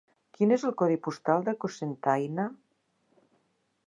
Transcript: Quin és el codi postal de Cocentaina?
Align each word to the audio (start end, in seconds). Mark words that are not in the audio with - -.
Quin 0.37 0.53
és 0.55 0.63
el 0.69 0.73
codi 0.81 0.95
postal 1.07 1.45
de 1.49 1.53
Cocentaina? 1.65 2.47